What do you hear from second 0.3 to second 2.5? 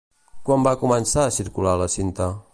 Quan va començar a circular la cinta?